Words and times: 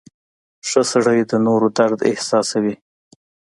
•ښه 0.67 0.81
سړی 0.91 1.19
د 1.31 1.33
نورو 1.45 1.67
درد 1.77 1.99
احساسوي. 2.11 2.75